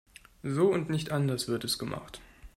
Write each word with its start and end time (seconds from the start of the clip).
So 0.41 0.65
und 0.73 0.89
nicht 0.89 1.11
anders 1.11 1.47
wird 1.47 1.63
es 1.63 1.77
gemacht. 1.77 2.21